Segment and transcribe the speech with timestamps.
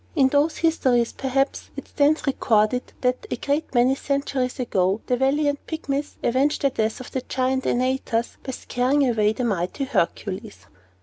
[0.15, 5.63] In those histories, perhaps, it stands recorded, that, a great many centuries ago, the valiant
[5.67, 10.65] Pygmies avenged the death of the Giant Antaeus by scaring away the mighty Hercules.